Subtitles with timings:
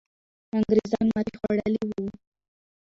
[0.57, 2.05] انګریزان ماتې خوړلې وو.